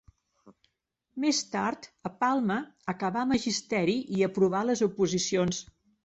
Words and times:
Més 1.25 1.41
tard 1.49 1.83
a 2.09 2.11
Palma 2.23 2.57
acabà 2.93 3.25
Magisteri 3.33 3.95
i 4.21 4.25
aprovà 4.29 4.63
les 4.71 4.83
oposicions. 4.87 5.61